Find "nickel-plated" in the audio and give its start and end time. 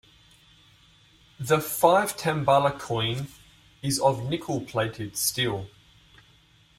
4.29-5.15